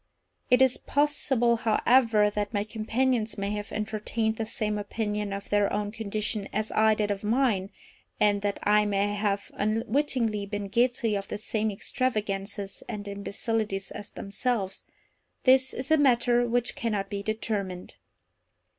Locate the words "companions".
2.63-3.37